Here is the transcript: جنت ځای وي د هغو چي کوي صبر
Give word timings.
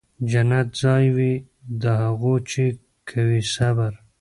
جنت 0.29 0.67
ځای 0.81 1.05
وي 1.15 1.33
د 1.81 1.83
هغو 2.01 2.33
چي 2.49 2.65
کوي 3.09 3.41
صبر 3.53 3.91